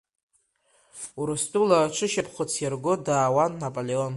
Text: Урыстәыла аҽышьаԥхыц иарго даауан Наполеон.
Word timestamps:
Урыстәыла 1.19 1.77
аҽышьаԥхыц 1.81 2.51
иарго 2.61 2.93
даауан 3.05 3.51
Наполеон. 3.61 4.09